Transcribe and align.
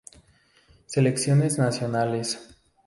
Selecciones 0.87 1.59
Nacionales 1.59 2.49